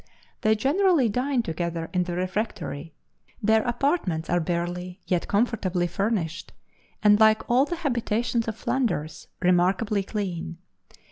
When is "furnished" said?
5.85-6.53